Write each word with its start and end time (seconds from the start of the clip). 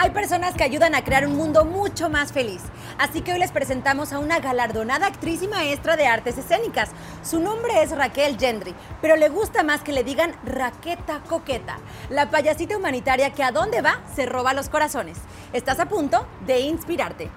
Hay 0.00 0.10
personas 0.10 0.54
que 0.54 0.62
ayudan 0.62 0.94
a 0.94 1.02
crear 1.02 1.26
un 1.26 1.36
mundo 1.36 1.64
mucho 1.64 2.08
más 2.08 2.32
feliz. 2.32 2.62
Así 2.98 3.20
que 3.20 3.32
hoy 3.32 3.40
les 3.40 3.50
presentamos 3.50 4.12
a 4.12 4.20
una 4.20 4.38
galardonada 4.38 5.08
actriz 5.08 5.42
y 5.42 5.48
maestra 5.48 5.96
de 5.96 6.06
artes 6.06 6.38
escénicas. 6.38 6.90
Su 7.24 7.40
nombre 7.40 7.82
es 7.82 7.90
Raquel 7.90 8.38
Gendry, 8.38 8.76
pero 9.02 9.16
le 9.16 9.28
gusta 9.28 9.64
más 9.64 9.82
que 9.82 9.90
le 9.90 10.04
digan 10.04 10.36
Raqueta 10.44 11.20
Coqueta, 11.28 11.80
la 12.10 12.30
payasita 12.30 12.76
humanitaria 12.76 13.32
que 13.32 13.42
a 13.42 13.50
dónde 13.50 13.80
va 13.80 14.00
se 14.14 14.24
roba 14.24 14.54
los 14.54 14.68
corazones. 14.68 15.18
Estás 15.52 15.80
a 15.80 15.88
punto 15.88 16.24
de 16.46 16.60
inspirarte. 16.60 17.28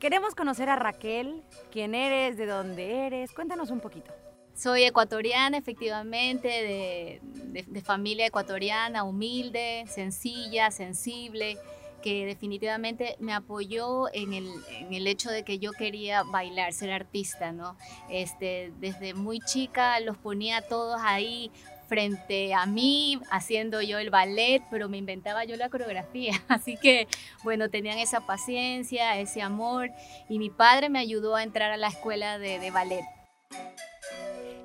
Queremos 0.00 0.34
conocer 0.34 0.68
a 0.68 0.74
Raquel, 0.74 1.44
quién 1.70 1.94
eres, 1.94 2.36
de 2.36 2.46
dónde 2.46 3.06
eres. 3.06 3.32
Cuéntanos 3.32 3.70
un 3.70 3.78
poquito. 3.78 4.12
Soy 4.56 4.84
ecuatoriana, 4.84 5.58
efectivamente, 5.58 6.48
de, 6.48 7.82
familia 7.82 8.26
ecuatoriana, 8.26 9.04
humilde, 9.04 9.84
sencilla, 9.86 10.70
sensible, 10.70 11.58
que 12.02 12.24
definitivamente 12.24 13.16
me 13.20 13.34
apoyó 13.34 14.12
en 14.14 14.32
el, 14.32 15.06
hecho 15.06 15.30
de 15.30 15.42
que 15.42 15.58
yo 15.58 15.72
quería 15.72 16.22
bailar, 16.22 16.72
ser 16.72 16.90
artista, 16.90 17.52
¿no? 17.52 17.76
Este, 18.08 18.72
desde 18.80 19.12
muy 19.12 19.40
chica 19.40 20.00
los 20.00 20.16
ponía 20.16 20.62
todos 20.62 21.00
ahí 21.04 21.50
frente 21.86 22.54
a 22.54 22.64
mí 22.64 23.20
haciendo 23.30 23.82
yo 23.82 23.98
el 23.98 24.08
ballet, 24.08 24.62
pero 24.70 24.88
me 24.88 24.96
inventaba 24.96 25.44
yo 25.44 25.56
la 25.56 25.68
coreografía. 25.68 26.32
Así 26.48 26.78
que, 26.78 27.08
bueno, 27.44 27.68
tenían 27.68 27.98
esa 27.98 28.20
paciencia, 28.20 29.18
ese 29.18 29.42
amor 29.42 29.90
y 30.30 30.38
mi 30.38 30.48
padre 30.48 30.88
me 30.88 30.98
ayudó 30.98 31.36
a 31.36 31.42
entrar 31.42 31.72
a 31.72 31.76
la 31.76 31.88
escuela 31.88 32.38
de, 32.38 32.58
de 32.58 32.70
ballet. 32.70 33.04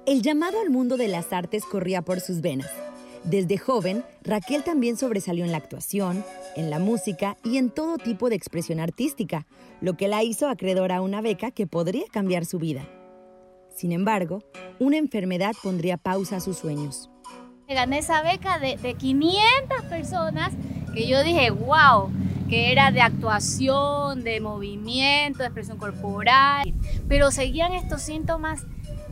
El 0.08 0.24
llamado 0.24 0.60
al 0.60 0.72
mundo 0.72 0.98
de 0.98 1.08
las 1.08 1.32
artes 1.32 1.64
corría 1.64 2.02
por 2.02 2.22
sus 2.22 2.42
venas. 2.42 2.72
Desde 3.24 3.60
joven, 3.60 4.04
Raquel 4.24 4.64
también 4.64 4.98
sobresalió 4.98 5.46
en 5.46 5.52
la 5.52 5.60
actuación, 5.60 6.26
en 6.56 6.72
la 6.72 6.80
música 6.80 7.38
y 7.44 7.58
en 7.58 7.70
todo 7.70 8.00
tipo 8.00 8.28
de 8.28 8.36
expresión 8.36 8.80
artística, 8.80 9.46
lo 9.80 9.94
que 9.94 10.08
la 10.08 10.24
hizo 10.24 10.50
acreedora 10.50 10.98
a 10.98 11.02
una 11.02 11.22
beca 11.22 11.52
que 11.52 11.68
podría 11.68 12.06
cambiar 12.12 12.46
su 12.46 12.58
vida. 12.58 12.84
Sin 13.76 13.92
embargo, 13.92 14.40
una 14.80 14.98
enfermedad 14.98 15.54
pondría 15.62 15.98
pausa 15.98 16.38
a 16.38 16.42
sus 16.42 16.58
sueños. 16.58 17.12
Gané 17.68 18.00
esa 18.00 18.24
beca 18.24 18.58
de, 18.58 18.78
de 18.78 18.96
500 18.96 19.84
personas 19.88 20.52
que 20.96 21.08
yo 21.08 21.24
dije, 21.24 21.52
wow, 21.52 22.10
que 22.50 22.72
era 22.72 22.92
de 22.92 23.02
actuación, 23.02 24.24
de 24.24 24.42
movimiento, 24.42 25.40
de 25.40 25.46
expresión 25.46 25.78
corporal, 25.78 26.74
pero 27.08 27.30
seguían 27.30 27.74
estos 27.74 28.02
síntomas 28.02 28.66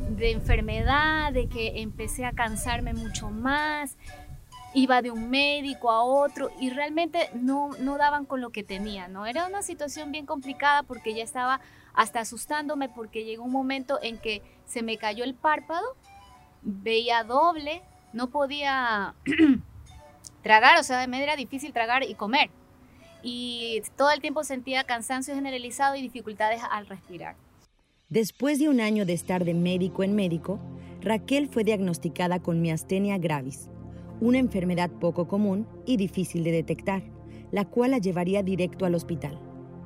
de 0.09 0.31
enfermedad, 0.31 1.31
de 1.31 1.47
que 1.47 1.81
empecé 1.81 2.25
a 2.25 2.33
cansarme 2.33 2.93
mucho 2.93 3.29
más, 3.29 3.97
iba 4.73 5.01
de 5.01 5.11
un 5.11 5.29
médico 5.29 5.89
a 5.91 6.03
otro 6.03 6.51
y 6.59 6.69
realmente 6.69 7.29
no, 7.33 7.69
no 7.79 7.97
daban 7.97 8.25
con 8.25 8.41
lo 8.41 8.51
que 8.51 8.63
tenía, 8.63 9.07
¿no? 9.07 9.25
Era 9.25 9.47
una 9.47 9.61
situación 9.61 10.11
bien 10.11 10.25
complicada 10.25 10.83
porque 10.83 11.13
ya 11.13 11.23
estaba 11.23 11.59
hasta 11.93 12.19
asustándome 12.19 12.89
porque 12.89 13.25
llegó 13.25 13.43
un 13.43 13.51
momento 13.51 13.99
en 14.01 14.17
que 14.17 14.41
se 14.65 14.83
me 14.83 14.97
cayó 14.97 15.23
el 15.23 15.33
párpado, 15.33 15.95
veía 16.61 17.23
doble, 17.23 17.81
no 18.13 18.29
podía 18.29 19.15
tragar, 20.43 20.79
o 20.79 20.83
sea, 20.83 21.05
me 21.07 21.21
era 21.21 21.35
difícil 21.35 21.73
tragar 21.73 22.03
y 22.03 22.13
comer. 22.15 22.49
Y 23.21 23.81
todo 23.97 24.11
el 24.11 24.21
tiempo 24.21 24.43
sentía 24.43 24.85
cansancio 24.85 25.35
generalizado 25.35 25.95
y 25.95 26.01
dificultades 26.01 26.61
al 26.69 26.87
respirar. 26.87 27.35
Después 28.09 28.57
de 28.57 28.69
un 28.69 28.79
año 28.79 29.05
de 29.05 29.13
estar 29.13 29.45
de 29.45 29.53
médico 29.53 30.01
en 30.01 30.15
médico, 30.15 30.59
Raquel 30.99 31.47
fue 31.47 31.63
diagnosticada 31.63 32.39
con 32.39 32.59
miastenia 32.59 33.19
gravis, 33.19 33.69
una 34.19 34.39
enfermedad 34.39 34.89
poco 34.89 35.27
común 35.27 35.67
y 35.85 35.97
difícil 35.97 36.43
de 36.43 36.51
detectar, 36.51 37.03
la 37.51 37.65
cual 37.65 37.91
la 37.91 37.99
llevaría 37.99 38.41
directo 38.41 38.87
al 38.87 38.95
hospital. 38.95 39.39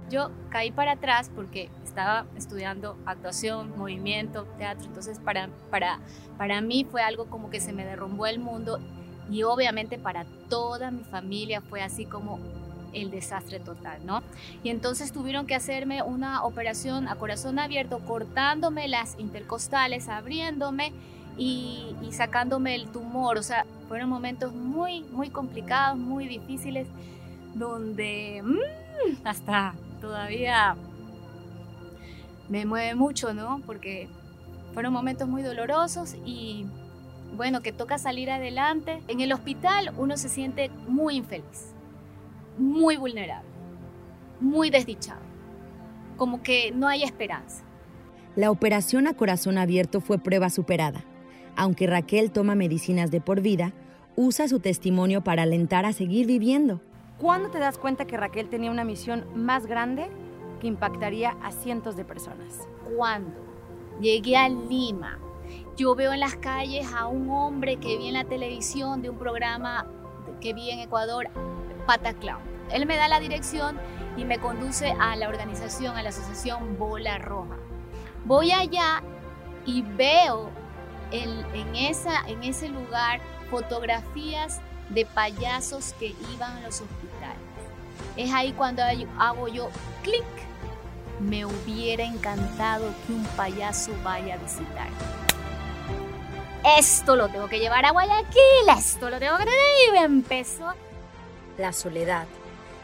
Yo 0.09 0.31
caí 0.49 0.71
para 0.71 0.93
atrás 0.93 1.29
porque 1.35 1.69
estaba 1.83 2.25
estudiando 2.37 2.97
actuación, 3.05 3.77
movimiento, 3.77 4.45
teatro, 4.57 4.85
entonces 4.87 5.19
para, 5.19 5.49
para, 5.69 5.99
para 6.37 6.61
mí 6.61 6.87
fue 6.89 7.01
algo 7.01 7.25
como 7.25 7.49
que 7.49 7.59
se 7.59 7.73
me 7.73 7.83
derrumbó 7.83 8.25
el 8.25 8.39
mundo 8.39 8.79
y 9.29 9.43
obviamente 9.43 9.99
para 9.99 10.23
toda 10.47 10.91
mi 10.91 11.03
familia 11.03 11.59
fue 11.59 11.81
así 11.81 12.05
como 12.05 12.39
el 12.93 13.11
desastre 13.11 13.59
total, 13.59 14.05
¿no? 14.05 14.23
Y 14.63 14.69
entonces 14.69 15.11
tuvieron 15.11 15.45
que 15.45 15.55
hacerme 15.55 16.01
una 16.01 16.43
operación 16.43 17.07
a 17.07 17.15
corazón 17.15 17.59
abierto, 17.59 17.99
cortándome 17.99 18.87
las 18.87 19.19
intercostales, 19.19 20.07
abriéndome 20.09 20.93
y, 21.37 21.95
sacándome 22.11 22.75
el 22.75 22.87
tumor. 22.87 23.37
O 23.37 23.43
sea, 23.43 23.65
fueron 23.87 24.09
momentos 24.09 24.53
muy, 24.53 25.01
muy 25.03 25.29
complicados, 25.29 25.97
muy 25.97 26.27
difíciles, 26.27 26.87
donde 27.55 28.41
mm, 28.43 29.25
hasta 29.25 29.73
todavía 29.99 30.75
me 32.49 32.65
mueve 32.65 32.95
mucho, 32.95 33.33
¿no? 33.33 33.61
Porque 33.65 34.07
fueron 34.73 34.93
momentos 34.93 35.27
muy 35.27 35.43
dolorosos 35.43 36.15
y 36.25 36.65
bueno, 37.35 37.61
que 37.61 37.71
toca 37.71 37.97
salir 37.97 38.29
adelante. 38.29 39.01
En 39.07 39.21
el 39.21 39.33
hospital 39.33 39.91
uno 39.97 40.17
se 40.17 40.29
siente 40.29 40.69
muy 40.87 41.15
infeliz 41.15 41.72
muy 42.57 42.97
vulnerable, 42.97 43.49
muy 44.39 44.69
desdichado, 44.69 45.21
como 46.17 46.43
que 46.43 46.71
no 46.71 46.87
hay 46.87 47.03
esperanza. 47.03 47.63
La 48.35 48.51
operación 48.51 49.07
a 49.07 49.13
corazón 49.13 49.57
abierto 49.57 50.01
fue 50.01 50.17
prueba 50.17 50.49
superada. 50.49 51.03
Aunque 51.55 51.85
Raquel 51.85 52.31
toma 52.31 52.55
medicinas 52.55 53.11
de 53.11 53.21
por 53.21 53.41
vida, 53.41 53.73
usa 54.15 54.47
su 54.47 54.59
testimonio 54.59 55.23
para 55.23 55.43
alentar 55.43 55.85
a 55.85 55.93
seguir 55.93 56.25
viviendo. 56.25 56.81
¿Cuándo 57.19 57.49
te 57.49 57.59
das 57.59 57.77
cuenta 57.77 58.05
que 58.05 58.17
Raquel 58.17 58.49
tenía 58.49 58.71
una 58.71 58.83
misión 58.83 59.25
más 59.35 59.67
grande 59.67 60.07
que 60.59 60.67
impactaría 60.67 61.37
a 61.43 61.51
cientos 61.51 61.95
de 61.95 62.05
personas? 62.05 62.67
Cuando 62.97 63.35
llegué 64.01 64.35
a 64.35 64.49
Lima, 64.49 65.19
yo 65.77 65.95
veo 65.95 66.13
en 66.13 66.19
las 66.19 66.35
calles 66.35 66.87
a 66.93 67.07
un 67.07 67.29
hombre 67.29 67.77
que 67.77 67.97
vi 67.97 68.07
en 68.07 68.13
la 68.13 68.25
televisión 68.25 69.01
de 69.01 69.09
un 69.09 69.17
programa 69.17 69.85
que 70.41 70.53
vi 70.53 70.71
en 70.71 70.79
Ecuador 70.79 71.29
Pataclown. 71.85 72.41
Él 72.71 72.85
me 72.85 72.97
da 72.97 73.07
la 73.07 73.19
dirección 73.19 73.79
y 74.17 74.25
me 74.25 74.39
conduce 74.39 74.93
a 74.99 75.15
la 75.15 75.27
organización, 75.27 75.97
a 75.97 76.03
la 76.03 76.09
asociación 76.09 76.77
Bola 76.77 77.17
Roja. 77.17 77.57
Voy 78.25 78.51
allá 78.51 79.03
y 79.65 79.81
veo 79.81 80.49
en, 81.11 81.75
ese 81.75 82.69
lugar 82.69 83.21
fotografías 83.49 84.61
de 84.89 85.05
payasos 85.05 85.93
que 85.99 86.15
iban 86.33 86.57
a 86.57 86.61
los 86.61 86.81
hospitales. 86.81 87.37
Es 88.17 88.33
ahí 88.33 88.53
cuando 88.53 88.81
hago 89.17 89.47
yo 89.47 89.69
clic. 90.01 90.23
Me 91.19 91.45
hubiera 91.45 92.03
encantado 92.03 92.91
que 93.05 93.13
un 93.13 93.23
payaso 93.37 93.91
vaya 94.03 94.33
a 94.33 94.37
visitar. 94.37 94.87
Esto 96.77 97.15
lo 97.15 97.27
tengo 97.29 97.47
que 97.47 97.59
llevar 97.59 97.85
a 97.85 97.91
Guayaquil, 97.91 98.69
esto 98.75 99.09
lo 99.09 99.19
tengo 99.19 99.37
que 99.37 99.43
y 99.43 99.91
me 99.91 100.03
empezó 100.03 100.73
la 101.57 101.73
soledad, 101.73 102.25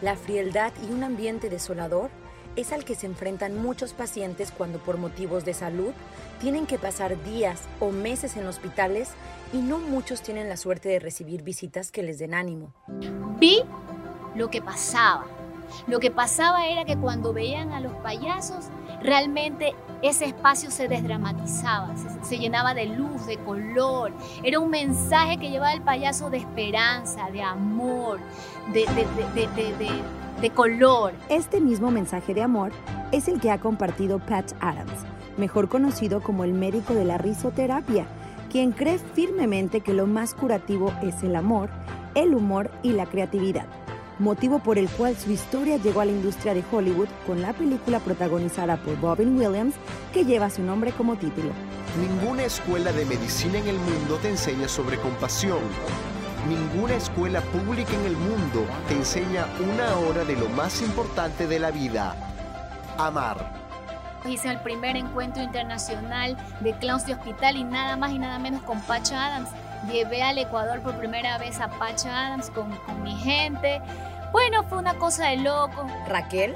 la 0.01 0.15
frialdad 0.15 0.71
y 0.87 0.91
un 0.91 1.03
ambiente 1.03 1.49
desolador 1.49 2.09
es 2.55 2.71
al 2.73 2.83
que 2.83 2.95
se 2.95 3.05
enfrentan 3.05 3.61
muchos 3.61 3.93
pacientes 3.93 4.51
cuando 4.51 4.79
por 4.79 4.97
motivos 4.97 5.45
de 5.45 5.53
salud 5.53 5.91
tienen 6.39 6.65
que 6.65 6.77
pasar 6.77 7.21
días 7.23 7.61
o 7.79 7.91
meses 7.91 8.35
en 8.37 8.47
hospitales 8.47 9.11
y 9.53 9.57
no 9.57 9.77
muchos 9.79 10.21
tienen 10.21 10.49
la 10.49 10.57
suerte 10.57 10.89
de 10.89 10.99
recibir 10.99 11.43
visitas 11.43 11.91
que 11.91 12.03
les 12.03 12.19
den 12.19 12.33
ánimo. 12.33 12.73
Vi 13.39 13.63
lo 14.35 14.49
que 14.49 14.61
pasaba. 14.61 15.25
Lo 15.87 15.99
que 15.99 16.11
pasaba 16.11 16.67
era 16.67 16.85
que 16.85 16.97
cuando 16.97 17.33
veían 17.33 17.71
a 17.71 17.79
los 17.79 17.93
payasos, 17.97 18.65
realmente 19.01 19.73
ese 20.01 20.25
espacio 20.25 20.71
se 20.71 20.87
desdramatizaba, 20.87 21.93
se, 22.23 22.37
llenaba 22.37 22.73
de 22.73 22.85
luz, 22.85 23.25
de 23.25 23.37
color. 23.37 24.13
Era 24.43 24.59
un 24.59 24.69
mensaje 24.69 25.37
que 25.37 25.49
llevaba 25.49 25.73
el 25.73 25.81
payaso 25.81 26.29
de 26.29 26.37
esperanza, 26.37 27.29
de 27.31 27.41
amor, 27.41 28.19
de, 28.73 28.85
de, 30.41 30.49
color. 30.51 31.13
Este 31.29 31.59
mismo 31.59 31.91
mensaje 31.91 32.33
de 32.33 32.43
amor 32.43 32.71
es 33.11 33.27
el 33.27 33.41
que 33.41 33.51
ha 33.51 33.59
compartido 33.59 34.19
Pat 34.19 34.53
Adams, 34.61 35.05
mejor 35.37 35.67
conocido 35.67 36.21
como 36.21 36.43
el 36.43 36.53
médico 36.53 36.93
de 36.93 37.05
la 37.05 37.17
risoterapia, 37.17 38.05
quien 38.49 38.71
cree 38.71 38.99
firmemente 38.99 39.81
que 39.81 39.93
lo 39.93 40.07
más 40.07 40.33
curativo 40.33 40.93
es 41.01 41.23
el 41.23 41.35
amor, 41.35 41.69
el 42.15 42.33
humor 42.33 42.71
y 42.83 42.93
la 42.93 43.05
creatividad 43.05 43.67
motivo 44.19 44.59
por 44.59 44.77
el 44.77 44.89
cual 44.89 45.15
su 45.17 45.31
historia 45.31 45.77
llegó 45.77 46.01
a 46.01 46.05
la 46.05 46.11
industria 46.11 46.53
de 46.53 46.63
Hollywood 46.71 47.07
con 47.25 47.41
la 47.41 47.53
película 47.53 47.99
protagonizada 47.99 48.77
por 48.77 48.99
Robin 49.01 49.37
Williams 49.37 49.75
que 50.13 50.25
lleva 50.25 50.49
su 50.49 50.61
nombre 50.61 50.91
como 50.91 51.15
título. 51.15 51.51
Ninguna 51.99 52.43
escuela 52.43 52.91
de 52.91 53.05
medicina 53.05 53.57
en 53.57 53.67
el 53.67 53.79
mundo 53.79 54.17
te 54.21 54.29
enseña 54.29 54.67
sobre 54.67 54.97
compasión. 54.97 55.59
Ninguna 56.47 56.95
escuela 56.95 57.41
pública 57.41 57.93
en 57.93 58.05
el 58.05 58.15
mundo 58.15 58.65
te 58.87 58.95
enseña 58.95 59.45
una 59.59 59.97
hora 59.97 60.23
de 60.23 60.35
lo 60.35 60.47
más 60.49 60.81
importante 60.81 61.47
de 61.47 61.59
la 61.59 61.71
vida, 61.71 62.15
amar. 62.97 63.59
Hice 64.25 64.49
el 64.49 64.59
primer 64.59 64.97
encuentro 64.97 65.41
internacional 65.41 66.37
de 66.59 66.73
clowns 66.73 67.05
de 67.05 67.13
hospital 67.13 67.55
y 67.55 67.63
nada 67.63 67.95
más 67.97 68.11
y 68.11 68.19
nada 68.19 68.37
menos 68.37 68.61
con 68.63 68.81
Pacha 68.81 69.25
Adams. 69.25 69.49
Llevé 69.87 70.21
al 70.21 70.37
Ecuador 70.37 70.81
por 70.81 70.95
primera 70.97 71.37
vez 71.37 71.59
a 71.59 71.69
Pacha 71.69 72.27
Adams 72.27 72.49
con, 72.49 72.75
con 72.79 73.01
mi 73.03 73.15
gente. 73.15 73.81
Bueno, 74.31 74.63
fue 74.63 74.77
una 74.77 74.95
cosa 74.95 75.27
de 75.27 75.37
loco. 75.37 75.87
Raquel 76.07 76.55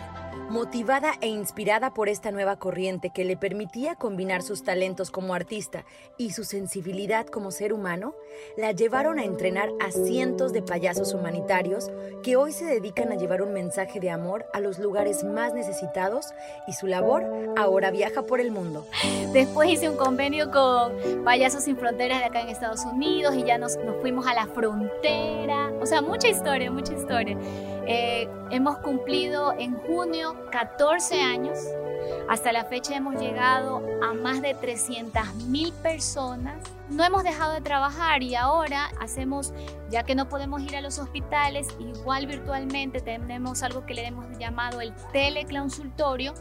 Motivada 0.50 1.14
e 1.22 1.28
inspirada 1.28 1.94
por 1.94 2.10
esta 2.10 2.32
nueva 2.32 2.58
corriente 2.58 3.10
que 3.10 3.26
le 3.26 3.36
permitía 3.36 3.96
combinar 3.96 4.44
sus 4.44 4.64
talentos 4.64 5.10
como 5.10 5.34
artista 5.34 5.84
y 6.18 6.32
su 6.32 6.44
sensibilidad 6.44 7.26
como 7.26 7.50
ser 7.50 7.74
humano, 7.74 8.14
la 8.56 8.72
llevaron 8.72 9.18
a 9.18 9.24
entrenar 9.24 9.70
a 9.80 9.92
cientos 9.92 10.54
de 10.54 10.62
payasos 10.62 11.14
humanitarios 11.14 11.90
que 12.22 12.36
hoy 12.36 12.52
se 12.52 12.66
dedican 12.66 13.12
a 13.12 13.16
llevar 13.16 13.42
un 13.42 13.54
mensaje 13.54 14.00
de 14.00 14.12
amor 14.12 14.46
a 14.54 14.60
los 14.60 14.78
lugares 14.78 15.24
más 15.24 15.54
necesitados 15.54 16.28
y 16.68 16.74
su 16.74 16.86
labor 16.86 17.26
ahora 17.58 17.90
viaja 17.90 18.22
por 18.24 18.40
el 18.40 18.52
mundo. 18.52 18.86
Después 19.34 19.70
hice 19.70 19.90
un 19.90 19.98
convenio 19.98 20.52
con 20.52 21.24
Payasos 21.24 21.64
Sin 21.64 21.78
Fronteras 21.78 22.20
de 22.20 22.26
acá 22.26 22.42
en 22.42 22.50
Estados 22.50 22.86
Unidos 22.86 23.34
y 23.36 23.44
ya 23.44 23.58
nos, 23.58 23.78
nos 23.78 24.00
fuimos 24.02 24.28
a 24.28 24.34
la 24.36 24.46
frontera. 24.48 25.72
O 25.82 25.86
sea, 25.86 26.02
mucha 26.02 26.28
historia, 26.28 26.70
mucha 26.70 26.94
historia. 26.94 27.38
Eh, 27.86 28.30
hemos 28.50 28.78
cumplido 28.78 29.54
en 29.58 29.76
junio 29.76 30.36
14 30.52 31.22
años. 31.22 31.58
Hasta 32.30 32.52
la 32.52 32.66
fecha 32.66 32.96
hemos 32.96 33.22
llegado 33.22 33.82
a 34.02 34.14
más 34.14 34.42
de 34.42 34.54
300 34.54 35.36
mil 35.48 35.74
personas. 35.74 36.56
No 36.90 37.04
hemos 37.04 37.24
dejado 37.24 37.54
de 37.54 37.62
trabajar 37.62 38.24
y 38.24 38.36
ahora 38.36 38.90
hacemos, 39.00 39.54
ya 39.90 40.04
que 40.04 40.16
no 40.16 40.30
podemos 40.30 40.62
ir 40.62 40.76
a 40.76 40.82
los 40.82 41.00
hospitales, 41.00 41.68
igual 41.80 42.28
virtualmente 42.28 43.02
tenemos 43.02 43.64
algo 43.64 43.86
que 43.86 43.94
le 43.94 44.06
hemos 44.06 44.26
llamado 44.38 44.82
el 44.82 44.94
teleclaunsultorio, 45.12 46.34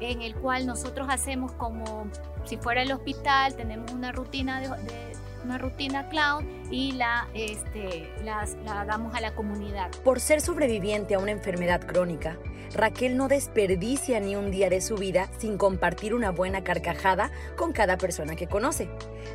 en 0.00 0.22
el 0.22 0.34
cual 0.34 0.66
nosotros 0.66 1.08
hacemos 1.10 1.52
como 1.52 2.06
si 2.44 2.56
fuera 2.56 2.82
el 2.82 2.92
hospital, 2.92 3.54
tenemos 3.56 3.90
una 3.92 4.12
rutina 4.12 4.60
de 4.60 5.13
una 5.44 5.58
rutina 5.58 6.08
clown 6.08 6.46
y 6.70 6.92
la, 6.92 7.28
este, 7.34 8.10
la 8.24 8.46
damos 8.86 9.14
a 9.14 9.20
la 9.20 9.34
comunidad. 9.34 9.90
Por 10.02 10.20
ser 10.20 10.40
sobreviviente 10.40 11.14
a 11.14 11.18
una 11.18 11.30
enfermedad 11.30 11.86
crónica, 11.86 12.38
Raquel 12.74 13.16
no 13.16 13.28
desperdicia 13.28 14.18
ni 14.18 14.34
un 14.34 14.50
día 14.50 14.68
de 14.68 14.80
su 14.80 14.96
vida 14.96 15.28
sin 15.38 15.58
compartir 15.58 16.14
una 16.14 16.30
buena 16.30 16.64
carcajada 16.64 17.30
con 17.56 17.72
cada 17.72 17.96
persona 17.96 18.34
que 18.34 18.48
conoce. 18.48 18.88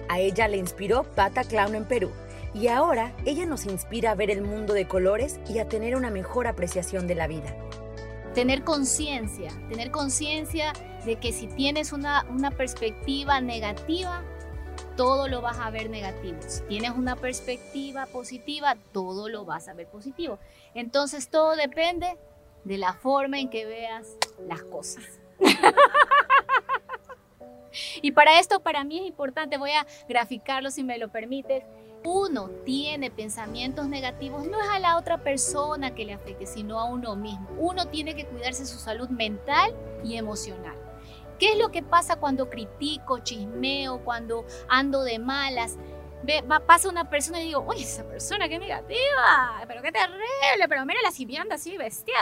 A 0.10 0.20
ella 0.20 0.48
le 0.48 0.58
inspiró 0.58 1.04
Pata 1.04 1.44
Clown 1.44 1.76
en 1.76 1.86
Perú 1.86 2.12
y 2.54 2.68
ahora 2.68 3.14
ella 3.26 3.46
nos 3.46 3.66
inspira 3.66 4.12
a 4.12 4.16
ver 4.16 4.32
el 4.32 4.42
mundo 4.42 4.74
de 4.74 4.88
colores 4.88 5.40
y 5.48 5.60
a 5.60 5.70
tener 5.70 5.96
una 5.96 6.10
mejor 6.10 6.48
apreciación 6.48 7.08
de 7.08 7.16
la 7.16 7.28
vida. 7.28 7.56
Tener 8.34 8.64
conciencia, 8.64 9.52
tener 9.70 9.92
conciencia 9.92 10.74
de 11.06 11.16
que 11.16 11.32
si 11.32 11.48
tienes 11.48 11.94
una, 11.94 12.26
una 12.30 12.52
perspectiva 12.52 13.40
negativa, 13.42 14.24
todo 15.00 15.30
lo 15.30 15.40
vas 15.40 15.58
a 15.60 15.70
ver 15.70 15.90
negativo. 15.90 16.40
Si 16.46 16.62
tienes 16.64 16.92
una 16.92 17.16
perspectiva 17.16 18.06
positiva, 18.08 18.76
todo 18.92 19.30
lo 19.30 19.46
vas 19.46 19.70
a 19.70 19.74
ver 19.74 19.88
positivo. 19.88 20.40
Entonces 20.74 21.30
todo 21.30 21.56
depende 21.56 22.18
de 22.66 22.78
la 22.78 22.92
forma 22.92 23.40
en 23.40 23.50
que 23.50 23.66
veas 23.66 24.10
las 24.46 24.62
cosas. 24.64 25.06
y 28.02 28.12
para 28.12 28.42
esto, 28.42 28.60
para 28.60 28.84
mí 28.84 29.00
es 29.00 29.08
importante, 29.08 29.58
voy 29.58 29.72
a 29.72 29.88
graficarlo 30.10 30.70
si 30.70 30.84
me 30.84 30.98
lo 30.98 31.08
permites. 31.08 31.64
Uno 32.04 32.50
tiene 32.66 33.10
pensamientos 33.10 33.88
negativos, 33.88 34.48
no 34.48 34.60
es 34.60 34.68
a 34.68 34.80
la 34.80 34.98
otra 34.98 35.24
persona 35.24 35.96
que 35.96 36.04
le 36.04 36.12
afecte, 36.12 36.46
sino 36.46 36.78
a 36.78 36.84
uno 36.84 37.16
mismo. 37.16 37.48
Uno 37.58 37.88
tiene 37.88 38.18
que 38.18 38.26
cuidarse 38.26 38.66
su 38.66 38.78
salud 38.78 39.08
mental 39.08 39.74
y 40.04 40.18
emocional. 40.18 40.89
¿Qué 41.40 41.54
es 41.54 41.58
lo 41.58 41.72
que 41.72 41.82
pasa 41.82 42.18
cuando 42.18 42.50
critico, 42.50 43.20
chismeo, 43.20 44.04
cuando 44.04 44.46
ando 44.68 45.04
de 45.04 45.20
malas? 45.20 45.78
Ve, 46.24 46.44
pasa 46.68 46.90
una 46.90 47.10
persona 47.10 47.42
y 47.42 47.46
digo, 47.46 47.62
uy, 47.62 47.82
esa 47.82 48.04
persona 48.04 48.50
qué 48.50 48.60
negativa, 48.60 49.64
pero 49.68 49.82
qué 49.82 49.92
terrible, 49.92 50.68
pero 50.68 50.86
mira 50.86 51.00
la 51.02 51.42
anda 51.42 51.56
así, 51.56 51.78
bestia. 51.78 52.14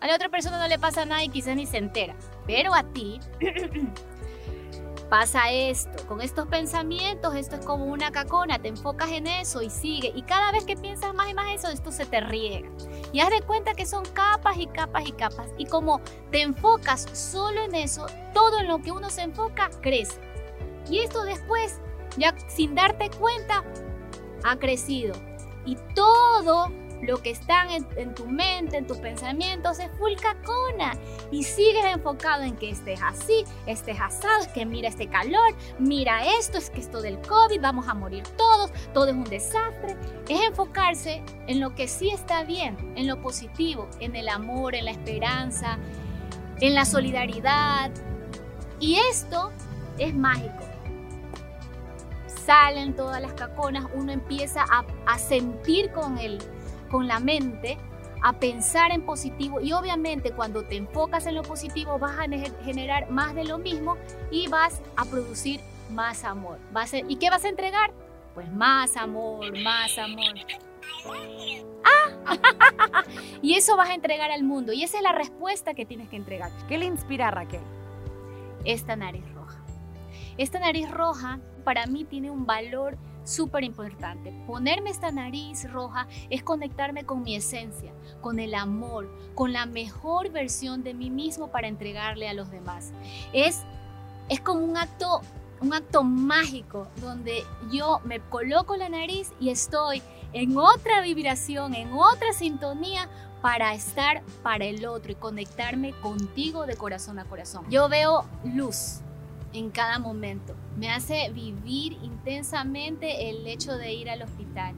A 0.00 0.06
la 0.06 0.14
otra 0.14 0.28
persona 0.28 0.58
no 0.58 0.68
le 0.68 0.78
pasa 0.78 1.04
nada 1.04 1.22
y 1.24 1.28
quizás 1.28 1.56
ni 1.56 1.66
se 1.66 1.78
entera. 1.78 2.14
Pero 2.46 2.74
a 2.74 2.84
ti 2.84 3.20
pasa 5.12 5.50
esto, 5.52 6.06
con 6.06 6.22
estos 6.22 6.48
pensamientos, 6.48 7.34
esto 7.34 7.56
es 7.56 7.66
como 7.66 7.84
una 7.84 8.10
cacona, 8.10 8.58
te 8.58 8.68
enfocas 8.68 9.10
en 9.10 9.26
eso 9.26 9.60
y 9.60 9.68
sigue. 9.68 10.10
Y 10.14 10.22
cada 10.22 10.50
vez 10.52 10.64
que 10.64 10.74
piensas 10.74 11.12
más 11.12 11.28
y 11.28 11.34
más 11.34 11.54
eso, 11.54 11.68
esto 11.68 11.92
se 11.92 12.06
te 12.06 12.22
riega. 12.22 12.70
Y 13.12 13.20
haz 13.20 13.28
de 13.28 13.42
cuenta 13.42 13.74
que 13.74 13.84
son 13.84 14.06
capas 14.14 14.56
y 14.56 14.68
capas 14.68 15.06
y 15.06 15.12
capas. 15.12 15.50
Y 15.58 15.66
como 15.66 16.00
te 16.30 16.40
enfocas 16.40 17.06
solo 17.12 17.60
en 17.60 17.74
eso, 17.74 18.06
todo 18.32 18.60
en 18.60 18.68
lo 18.68 18.80
que 18.80 18.90
uno 18.90 19.10
se 19.10 19.20
enfoca 19.20 19.68
crece. 19.82 20.18
Y 20.88 21.00
esto 21.00 21.24
después, 21.24 21.78
ya 22.16 22.34
sin 22.48 22.74
darte 22.74 23.10
cuenta, 23.10 23.64
ha 24.44 24.56
crecido. 24.56 25.14
Y 25.66 25.76
todo 25.94 26.68
lo 27.02 27.20
que 27.20 27.30
están 27.30 27.68
en, 27.70 28.14
tu 28.14 28.26
mente, 28.26 28.76
en 28.76 28.86
tus 28.86 28.98
pensamientos, 28.98 29.78
es 29.80 29.90
full 29.98 30.12
cacona. 30.14 30.92
Y 31.30 31.42
sigues 31.42 31.84
enfocado 31.84 32.44
en 32.44 32.56
que 32.56 32.70
estés 32.70 33.00
así, 33.02 33.44
estés 33.66 34.00
asado, 34.00 34.42
es 34.42 34.48
que 34.48 34.64
mira 34.64 34.88
este 34.88 35.08
calor, 35.08 35.54
mira 35.78 36.24
esto, 36.38 36.58
es 36.58 36.70
que 36.70 36.80
esto 36.80 37.02
del 37.02 37.20
COVID, 37.20 37.60
vamos 37.60 37.88
a 37.88 37.94
morir 37.94 38.22
todos, 38.36 38.70
todo 38.94 39.08
es 39.08 39.14
un 39.14 39.24
desastre. 39.24 39.96
Es 40.28 40.40
enfocarse 40.40 41.22
en 41.48 41.60
lo 41.60 41.74
que 41.74 41.88
sí 41.88 42.10
está 42.10 42.44
bien, 42.44 42.94
en 42.96 43.08
lo 43.08 43.20
positivo, 43.20 43.88
en 43.98 44.14
el 44.14 44.28
amor, 44.28 44.74
en 44.76 44.84
la 44.84 44.92
esperanza, 44.92 45.78
en 46.60 46.74
la 46.74 46.84
solidaridad. 46.84 47.90
Y 48.78 48.96
esto 49.10 49.50
es 49.98 50.14
mágico 50.14 50.62
salen 52.44 52.96
todas 52.96 53.22
las 53.22 53.34
caconas, 53.34 53.84
uno 53.94 54.10
empieza 54.10 54.64
a, 54.68 54.84
a 55.06 55.16
sentir 55.16 55.92
con 55.92 56.18
el, 56.18 56.38
con 56.92 57.08
la 57.08 57.18
mente 57.18 57.78
a 58.22 58.34
pensar 58.34 58.92
en 58.92 59.02
positivo 59.02 59.60
y 59.60 59.72
obviamente 59.72 60.30
cuando 60.30 60.62
te 60.62 60.76
enfocas 60.76 61.26
en 61.26 61.34
lo 61.34 61.42
positivo 61.42 61.98
vas 61.98 62.18
a 62.18 62.28
generar 62.64 63.10
más 63.10 63.34
de 63.34 63.44
lo 63.44 63.58
mismo 63.58 63.96
y 64.30 64.46
vas 64.46 64.80
a 64.94 65.04
producir 65.06 65.60
más 65.90 66.22
amor. 66.22 66.58
¿Y 67.08 67.16
qué 67.16 67.30
vas 67.30 67.44
a 67.44 67.48
entregar? 67.48 67.92
Pues 68.34 68.52
más 68.52 68.96
amor, 68.96 69.58
más 69.58 69.98
amor. 69.98 70.34
¡Ah! 71.84 73.02
y 73.42 73.54
eso 73.54 73.76
vas 73.76 73.88
a 73.88 73.94
entregar 73.94 74.30
al 74.30 74.44
mundo 74.44 74.72
y 74.72 74.84
esa 74.84 74.98
es 74.98 75.02
la 75.02 75.12
respuesta 75.12 75.74
que 75.74 75.86
tienes 75.86 76.08
que 76.10 76.16
entregar. 76.16 76.50
¿Qué 76.68 76.78
le 76.78 76.84
inspira 76.84 77.28
a 77.28 77.30
Raquel? 77.30 77.62
Esta 78.64 78.94
nariz 78.96 79.24
roja. 79.34 79.58
Esta 80.36 80.60
nariz 80.60 80.90
roja 80.90 81.40
para 81.64 81.86
mí 81.86 82.04
tiene 82.04 82.30
un 82.30 82.46
valor 82.46 82.98
súper 83.24 83.64
importante. 83.64 84.32
Ponerme 84.46 84.90
esta 84.90 85.10
nariz 85.10 85.70
roja 85.70 86.06
es 86.30 86.42
conectarme 86.42 87.04
con 87.04 87.22
mi 87.22 87.36
esencia, 87.36 87.92
con 88.20 88.38
el 88.38 88.54
amor, 88.54 89.10
con 89.34 89.52
la 89.52 89.66
mejor 89.66 90.30
versión 90.30 90.82
de 90.82 90.94
mí 90.94 91.10
mismo 91.10 91.48
para 91.48 91.68
entregarle 91.68 92.28
a 92.28 92.34
los 92.34 92.50
demás. 92.50 92.92
Es, 93.32 93.62
es 94.28 94.40
como 94.40 94.60
un 94.60 94.76
acto, 94.76 95.20
un 95.60 95.72
acto 95.72 96.02
mágico 96.02 96.88
donde 97.00 97.44
yo 97.70 98.00
me 98.04 98.20
coloco 98.20 98.76
la 98.76 98.88
nariz 98.88 99.32
y 99.40 99.50
estoy 99.50 100.02
en 100.32 100.56
otra 100.56 101.00
vibración, 101.02 101.74
en 101.74 101.92
otra 101.92 102.32
sintonía 102.32 103.08
para 103.42 103.74
estar 103.74 104.22
para 104.42 104.64
el 104.64 104.86
otro 104.86 105.12
y 105.12 105.16
conectarme 105.16 105.92
contigo 106.00 106.64
de 106.64 106.76
corazón 106.76 107.18
a 107.18 107.24
corazón. 107.24 107.64
Yo 107.68 107.88
veo 107.88 108.24
luz, 108.44 109.00
en 109.52 109.70
cada 109.70 109.98
momento. 109.98 110.54
Me 110.76 110.90
hace 110.90 111.30
vivir 111.30 111.98
intensamente 112.02 113.28
el 113.30 113.46
hecho 113.46 113.76
de 113.76 113.92
ir 113.92 114.08
al 114.08 114.22
hospital. 114.22 114.74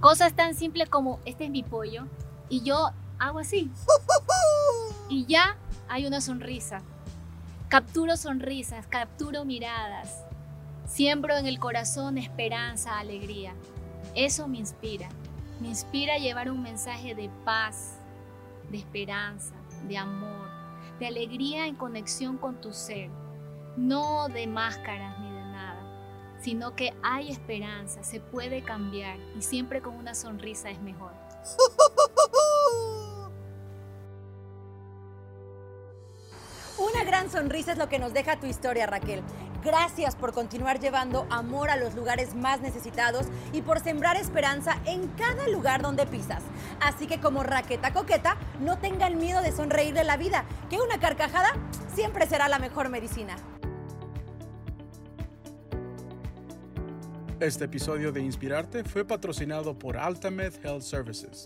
Cosas 0.00 0.34
tan 0.34 0.54
simples 0.54 0.88
como, 0.88 1.18
este 1.24 1.44
es 1.44 1.50
mi 1.50 1.62
pollo, 1.62 2.06
y 2.48 2.62
yo 2.62 2.90
hago 3.18 3.38
así. 3.38 3.70
Y 5.08 5.24
ya 5.26 5.56
hay 5.88 6.04
una 6.04 6.20
sonrisa. 6.20 6.82
Capturo 7.68 8.16
sonrisas, 8.16 8.88
capturo 8.88 9.44
miradas. 9.44 10.24
Siembro 10.84 11.36
en 11.36 11.46
el 11.46 11.60
corazón 11.60 12.18
esperanza, 12.18 12.98
alegría. 12.98 13.54
Eso 14.16 14.48
me 14.48 14.58
inspira. 14.58 15.08
Me 15.60 15.68
inspira 15.68 16.14
a 16.14 16.18
llevar 16.18 16.50
un 16.50 16.60
mensaje 16.60 17.14
de 17.14 17.30
paz, 17.44 17.98
de 18.68 18.78
esperanza, 18.78 19.54
de 19.86 19.96
amor, 19.96 20.48
de 20.98 21.06
alegría 21.06 21.68
en 21.68 21.76
conexión 21.76 22.36
con 22.36 22.60
tu 22.60 22.72
ser 22.72 23.08
no 23.76 24.28
de 24.28 24.46
máscaras 24.46 25.18
ni 25.20 25.30
de 25.30 25.44
nada, 25.44 26.38
sino 26.40 26.74
que 26.74 26.94
hay 27.02 27.30
esperanza, 27.30 28.02
se 28.02 28.20
puede 28.20 28.62
cambiar 28.62 29.18
y 29.36 29.42
siempre 29.42 29.80
con 29.80 29.94
una 29.94 30.14
sonrisa 30.14 30.70
es 30.70 30.80
mejor. 30.80 31.12
Una 36.78 37.04
gran 37.04 37.30
sonrisa 37.30 37.72
es 37.72 37.78
lo 37.78 37.88
que 37.88 37.98
nos 37.98 38.12
deja 38.12 38.38
tu 38.38 38.46
historia, 38.46 38.86
Raquel. 38.86 39.22
Gracias 39.64 40.14
por 40.14 40.32
continuar 40.32 40.78
llevando 40.78 41.26
amor 41.30 41.70
a 41.70 41.76
los 41.76 41.94
lugares 41.94 42.34
más 42.34 42.60
necesitados 42.60 43.26
y 43.52 43.62
por 43.62 43.80
sembrar 43.80 44.16
esperanza 44.16 44.76
en 44.84 45.08
cada 45.08 45.48
lugar 45.48 45.82
donde 45.82 46.06
pisas. 46.06 46.42
Así 46.80 47.06
que 47.06 47.18
como 47.18 47.42
raqueta 47.42 47.92
coqueta, 47.92 48.36
no 48.60 48.78
tengan 48.78 49.18
miedo 49.18 49.40
de 49.40 49.52
sonreír 49.52 49.94
de 49.94 50.04
la 50.04 50.16
vida, 50.16 50.44
que 50.70 50.78
una 50.78 51.00
carcajada 51.00 51.50
siempre 51.94 52.26
será 52.26 52.48
la 52.48 52.58
mejor 52.58 52.90
medicina. 52.90 53.36
Este 57.38 57.66
episodio 57.66 58.12
de 58.12 58.22
Inspirarte 58.22 58.82
fue 58.82 59.04
patrocinado 59.04 59.78
por 59.78 59.98
Altamed 59.98 60.54
Health 60.64 60.80
Services. 60.80 61.44